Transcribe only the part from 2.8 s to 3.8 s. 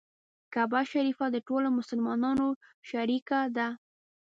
شریکه ده.